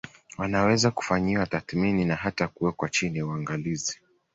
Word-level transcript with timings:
Wanaweza 0.37 0.91
kufanyiwa 0.91 1.45
tathmini 1.47 2.05
na 2.05 2.15
hata 2.15 2.47
kuwekwa 2.47 2.89
chini 2.89 3.17
ya 3.17 3.25
uangalizi 3.25 3.99